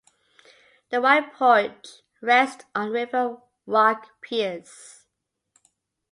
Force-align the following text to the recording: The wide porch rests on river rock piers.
The 0.89 0.99
wide 0.99 1.31
porch 1.31 2.01
rests 2.23 2.65
on 2.73 2.89
river 2.89 3.37
rock 3.67 4.19
piers. 4.21 5.05